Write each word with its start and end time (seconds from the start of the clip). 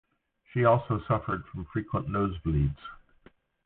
She 0.51 0.63
also 0.65 0.99
suffered 1.07 1.45
from 1.45 1.65
frequent 1.71 2.07
nosebleeds. 2.09 2.77